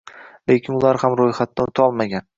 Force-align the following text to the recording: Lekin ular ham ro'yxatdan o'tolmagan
Lekin 0.51 0.77
ular 0.79 1.01
ham 1.05 1.19
ro'yxatdan 1.21 1.71
o'tolmagan 1.75 2.29